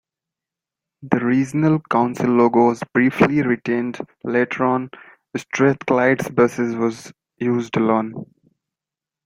The 1.03 1.19
Regional 1.23 1.79
Council 1.79 2.25
logo 2.27 2.69
was 2.69 2.81
briefly 2.91 3.43
retained, 3.43 3.99
later 4.23 4.65
on 4.65 4.89
"Strathclyde's 5.37 6.27
Buses" 6.27 6.73
was 6.75 7.13
used 7.37 7.77
alone. 7.77 8.25